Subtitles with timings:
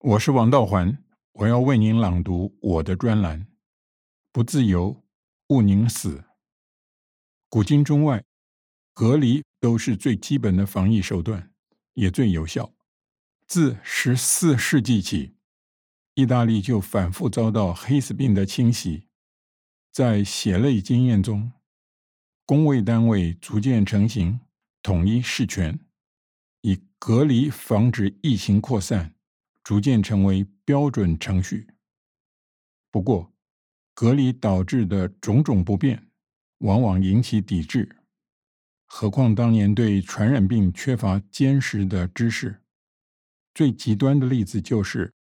[0.00, 1.02] 我是王道环，
[1.32, 3.46] 我要为您朗读我的专栏。
[4.30, 5.02] 不自由，
[5.48, 6.22] 勿宁死。
[7.48, 8.22] 古今中外，
[8.92, 11.50] 隔离都是最基本的防疫手段，
[11.94, 12.74] 也最有效。
[13.48, 15.34] 自十四世纪起，
[16.14, 19.08] 意大利就反复遭到黑死病的侵袭，
[19.90, 21.52] 在血泪经验中，
[22.44, 24.40] 公卫单位逐渐成型，
[24.82, 25.80] 统一事权，
[26.60, 29.15] 以隔离防止疫情扩散。
[29.66, 31.66] 逐渐成为标准程序。
[32.92, 33.32] 不过，
[33.94, 36.06] 隔离导致的种种不便，
[36.58, 37.96] 往往引起抵制。
[38.84, 42.62] 何况当年对传染病缺乏坚实的知识。
[43.54, 45.12] 最极端的例子就是，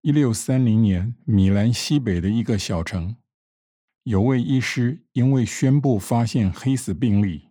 [0.00, 3.16] 一六三零年米兰西北的一个小城，
[4.04, 7.50] 有位医师因为宣布发现黑死病例，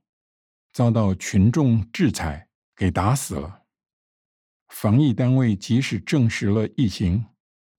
[0.73, 3.67] 遭到群众制裁，给打死了。
[4.69, 7.25] 防疫单位即使证实了疫情，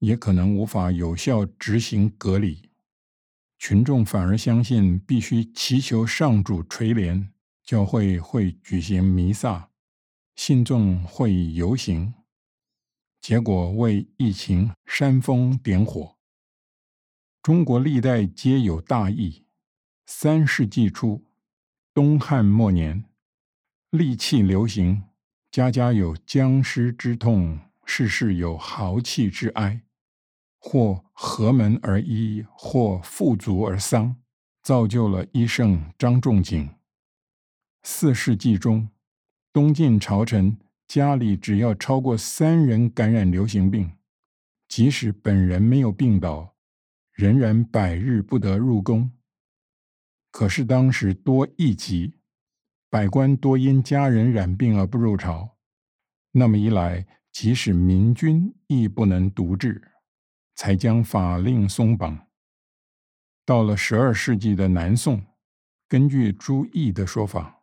[0.01, 2.71] 也可能无法有效执行隔离。
[3.59, 7.29] 群众反而相信必须祈求上主垂怜，
[7.63, 9.71] 教会会举行弥撒，
[10.35, 12.13] 信众会游行，
[13.21, 16.17] 结果为疫情煽风点火。
[17.43, 19.47] 中国历代皆有大疫。
[20.07, 21.25] 三世纪初，
[21.95, 23.05] 东汉末年，
[23.93, 25.10] 戾气流行。
[25.51, 29.83] 家家有僵尸之痛，世世有豪气之哀，
[30.61, 34.15] 或阖门而医，或富足而丧，
[34.63, 36.73] 造就了医圣张仲景。
[37.83, 38.91] 四世纪中，
[39.53, 40.57] 东晋朝臣
[40.87, 43.91] 家里只要超过三人感染流行病，
[44.69, 46.55] 即使本人没有病倒，
[47.11, 49.11] 仍然百日不得入宫。
[50.31, 52.20] 可是当时多疫疾。
[52.91, 55.57] 百官多因家人染病而不入朝，
[56.33, 59.93] 那么一来，即使明君亦不能独治，
[60.57, 62.27] 才将法令松绑。
[63.47, 65.23] 到了十二世纪的南宋，
[65.89, 67.63] 根据朱毅的说法，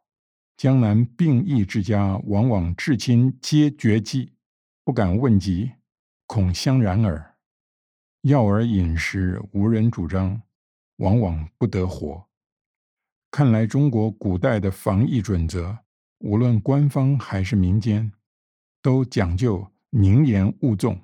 [0.55, 4.31] 江南病疫之家，往往至亲皆绝迹，
[4.85, 5.73] 不敢问疾，
[6.25, 7.35] 恐相染耳。
[8.21, 10.41] 药而饮食无人主张，
[10.97, 12.25] 往往不得活。
[13.37, 15.77] 看来，中国古代的防疫准则，
[16.21, 18.11] 无论官方还是民间，
[18.81, 20.99] 都讲究宁严勿纵。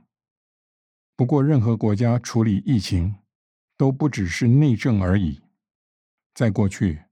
[1.16, 3.17] 不过，任何国家处理疫情，
[3.77, 5.41] 都不只是内政而已。
[6.33, 7.03] 在过去，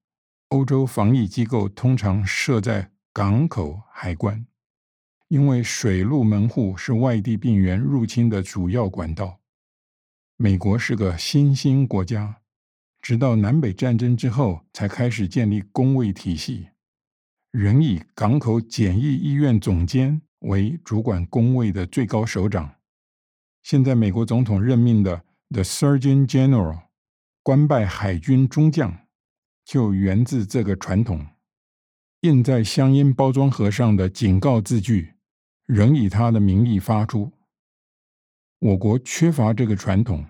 [0.47, 4.47] 欧洲防疫机构通常设在港口海关，
[5.27, 9.39] 因为水陆门户是外地病源入侵的主要管道。
[10.37, 12.40] 美国是个新兴国家。
[13.01, 16.67] 直到南北战争之后，才开始建立工卫体系，
[17.49, 22.75] 仍以港口检疫医院总监为主管工卫的最高首长。
[23.63, 26.83] 现在美国总统任命的 The Surgeon General，
[27.41, 29.07] 官拜海军中将，
[29.65, 31.25] 就源自这个传统。
[32.21, 35.15] 印在香烟包装盒上的警告字句，
[35.65, 37.31] 仍以他的名义发出。
[38.59, 40.23] 我国缺乏这个传统，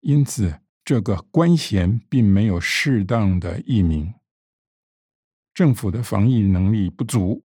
[0.00, 0.60] 因此。
[0.86, 4.14] 这个官衔并没有适当的译名，
[5.52, 7.42] 政府的防疫能力不足，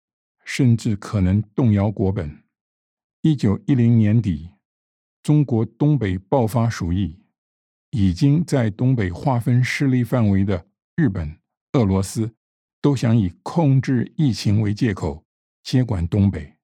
[0.44, 2.43] 甚至可能动摇国本。
[3.22, 4.50] 一九一零年底，
[5.22, 7.21] 中国东北爆发鼠疫，
[7.91, 10.66] 已经在东北划分势力范围的
[10.97, 11.38] 日本、
[11.75, 12.34] 俄罗斯，
[12.82, 15.25] 都想以控制疫情为借口
[15.62, 16.56] 接管东北。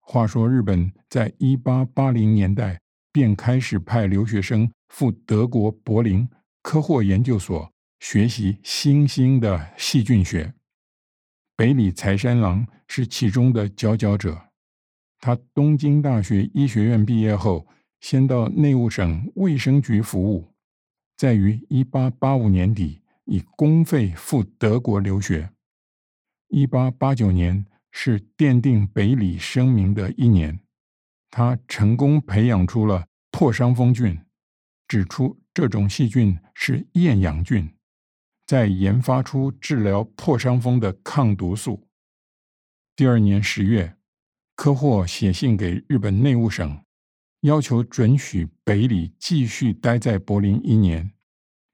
[0.00, 2.78] 话说，日本在一八八零年代
[3.10, 4.70] 便开始派留学生。
[4.88, 6.28] 赴德国柏林
[6.62, 10.54] 科霍研究所学习新兴的细菌学，
[11.56, 14.50] 北里柴三郎是其中的佼佼者。
[15.20, 17.66] 他东京大学医学院毕业后，
[18.00, 20.54] 先到内务省卫生局服务，
[21.16, 25.50] 在于一八八五年底以公费赴德国留学。
[26.48, 30.60] 一八八九年是奠定北里声名的一年，
[31.30, 34.20] 他成功培养出了破伤风菌。
[34.88, 37.70] 指出这种细菌是厌氧菌，
[38.46, 41.86] 在研发出治疗破伤风的抗毒素。
[42.96, 43.96] 第二年十月，
[44.56, 46.82] 科霍写信给日本内务省，
[47.42, 51.12] 要求准许北里继续待在柏林一年，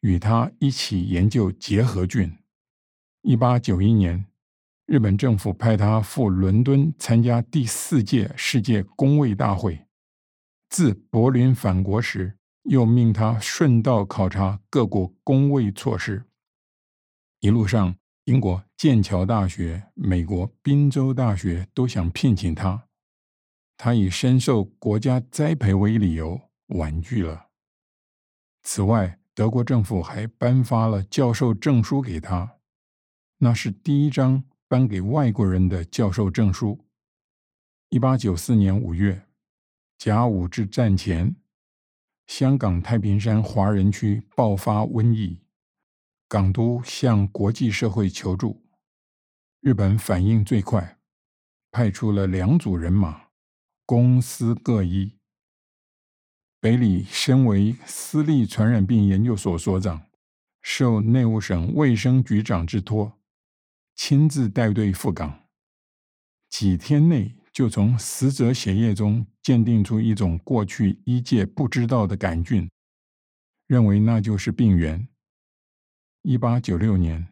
[0.01, 2.37] 与他一起研究结核菌。
[3.23, 4.27] 一八九一年，
[4.87, 9.87] 日本政府派他赴伦敦参加第四届世界公卫大会。
[10.69, 16.25] 自柏林返国时，又命他顺道考察各国公卫措施。
[17.41, 22.89] 一路上，英国剑桥大学、美国宾州大学都想聘请他，
[23.77, 27.49] 他以深受国家栽培为理由婉拒了。
[28.63, 32.57] 此外，德国政府还颁发了教授证书给他，
[33.39, 36.87] 那是第一张颁给外国人的教授证书。
[37.91, 39.27] 一八九四年五月，
[39.99, 41.37] 甲午之战前，
[42.27, 45.43] 香港太平山华人区爆发瘟疫，
[46.27, 48.65] 港督向国际社会求助，
[49.61, 50.99] 日本反应最快，
[51.71, 53.29] 派出了两组人马，
[53.85, 55.19] 公私各一。
[56.61, 60.07] 北里身为私立传染病研究所所长，
[60.63, 63.21] 受内务省卫生局长之托，
[63.95, 65.45] 亲自带队赴港，
[66.49, 67.37] 几天内。
[67.55, 72.69] 就从死者血液中鉴定出一种过去医界不知道的杆菌，
[73.69, 75.07] 认为那就是病原。
[76.23, 77.29] 一八九六年，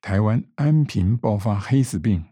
[0.00, 2.24] 台湾安平爆发黑死病。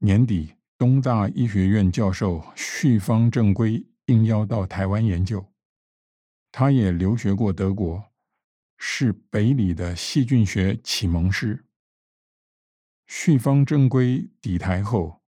[0.00, 5.46] 年底，东大医学院教授绪方正规应邀到台湾研究，
[6.52, 8.12] 他也留学过德国，
[8.76, 11.64] 是北里的细菌学启蒙师。
[13.06, 15.19] 绪方正规抵台后。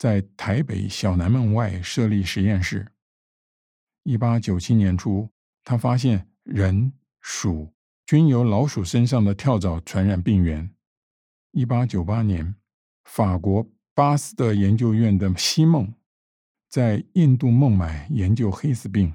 [0.00, 2.90] 在台北小南门外设立实验室。
[4.02, 5.28] 一八九七年初，
[5.62, 7.74] 他发现人、鼠
[8.06, 10.74] 均由老鼠身上的跳蚤传染病原。
[11.50, 12.54] 一八九八年，
[13.04, 15.92] 法国巴斯德研究院的西孟
[16.70, 19.12] 在印度孟买研究黑死病，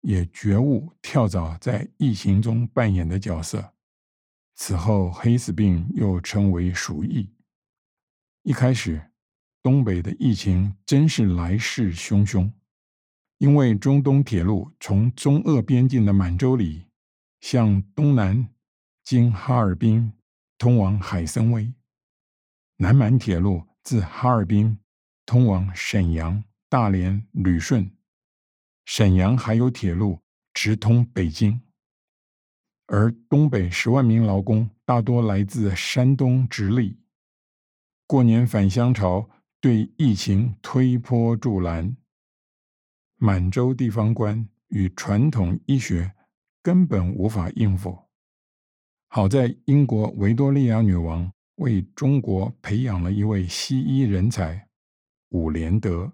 [0.00, 3.72] 也觉悟跳蚤在疫情中扮演的角色。
[4.56, 7.32] 此后，黑死病又称为鼠疫。
[8.42, 9.07] 一开始。
[9.68, 12.50] 东北的疫情真是来势汹汹，
[13.36, 16.86] 因为中东铁路从中俄边境的满洲里
[17.42, 18.48] 向东南
[19.04, 20.10] 经哈尔滨
[20.56, 21.74] 通往海参崴，
[22.78, 24.78] 南满铁路自哈尔滨
[25.26, 27.90] 通往沈阳、大连、旅顺，
[28.86, 30.22] 沈阳还有铁路
[30.54, 31.60] 直通北京，
[32.86, 36.96] 而东北十万名劳工大多来自山东直隶，
[38.06, 39.28] 过年返乡潮。
[39.60, 41.96] 对疫情推波助澜，
[43.16, 46.14] 满洲地方官与传统医学
[46.62, 47.98] 根本无法应付。
[49.08, 54.68] 好在英国维多利亚女王为中国培养了一位西医人才
[55.30, 56.12] 伍连德，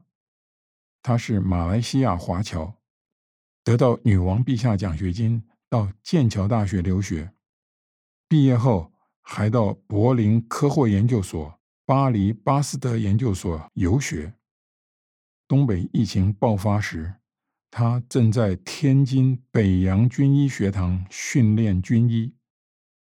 [1.02, 2.80] 他是马来西亚华侨，
[3.62, 7.34] 得到女王陛下奖学金，到剑桥大学留学，
[8.26, 11.60] 毕业后还到柏林科霍研究所。
[11.86, 14.32] 巴黎巴斯德研究所游学。
[15.46, 17.16] 东北疫情爆发时，
[17.70, 22.32] 他正在天津北洋军医学堂训练军医，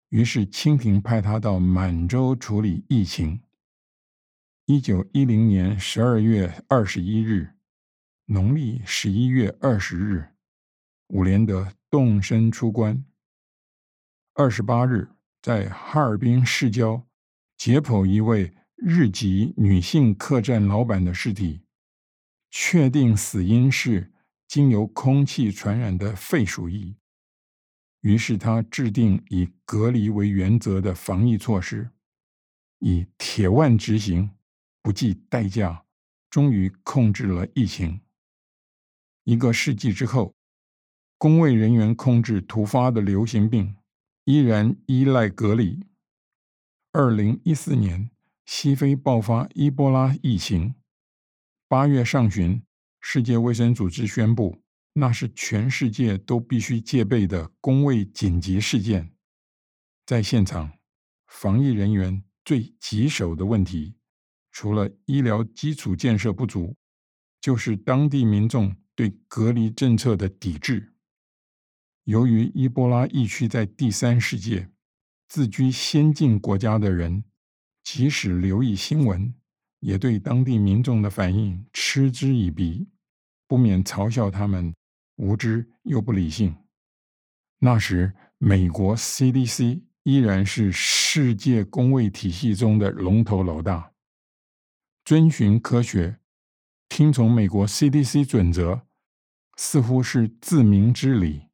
[0.09, 3.41] 于是清廷派他到满洲处理疫情。
[4.65, 7.55] 一九一零年十二月二十一日，
[8.25, 10.35] 农历十一月二十日，
[11.11, 13.05] 伍连德动身出关。
[14.35, 15.09] 二十八日，
[15.41, 17.07] 在哈尔滨市郊。
[17.57, 21.63] 解剖一位日籍女性客栈老板的尸体，
[22.51, 24.13] 确定死因是
[24.47, 26.97] 经由空气传染的肺鼠疫。
[28.03, 31.91] 于是他制定以隔离为原则的防疫措施，
[32.79, 34.31] 以铁腕执行，
[34.83, 35.85] 不计代价，
[36.31, 38.01] 终于控制了疫情。
[39.25, 40.35] 一个世纪之后，
[41.19, 43.75] 公卫人员控制突发的流行病，
[44.25, 45.83] 依然依赖隔离。
[46.99, 48.11] 二零一四年，
[48.47, 50.77] 西非爆发伊波拉疫情。
[51.69, 52.63] 八月上旬，
[53.03, 54.63] 世界卫生组织宣布，
[54.95, 59.13] 那是全世界都必须戒备的公卫紧急事件。
[60.07, 60.73] 在现场，
[61.27, 63.99] 防疫人员最棘手的问题，
[64.51, 66.79] 除了医疗基础建设不足，
[67.43, 70.95] 就是当地民众对隔离政策的抵制。
[72.05, 74.71] 由于伊波拉疫区在第三世界。
[75.29, 77.25] 自居先进国家的人，
[77.83, 79.35] 即使留意新闻，
[79.81, 82.89] 也对当地民众的反应嗤之以鼻，
[83.47, 84.75] 不免嘲笑他们
[85.17, 86.57] 无知又不理性。
[87.59, 93.93] 那时，美国 CDC 依然是世界公卫体系中的龙头老大，
[95.05, 96.21] 遵循科学，
[96.89, 98.87] 听从美国 CDC 准则，
[99.57, 101.49] 似乎是自明之理，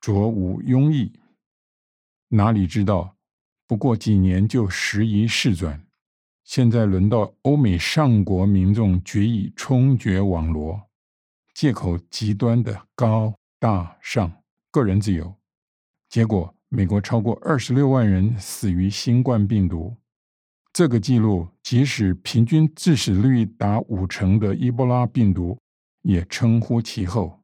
[0.00, 1.17] 卓无庸议。
[2.28, 3.16] 哪里知道，
[3.66, 5.86] 不过几年就时移世转，
[6.44, 10.80] 现在轮到欧美上国民众决意冲决网罗，
[11.54, 14.30] 借口极端的高大上、
[14.70, 15.34] 个人自由，
[16.08, 19.96] 结果美国超过二十六万人死于新冠病毒。
[20.70, 25.58] 这个记录，即使平均致死率达五成的伊波拉病毒，
[26.02, 27.42] 也称呼其后。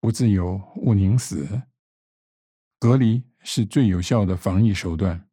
[0.00, 1.62] 不自由，勿宁死。
[2.78, 5.28] 隔离是最有效的防疫手段，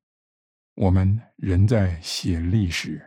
[0.76, 3.07] 我们仍在写历史。